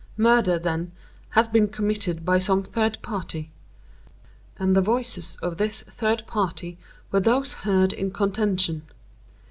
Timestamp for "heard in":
7.53-8.09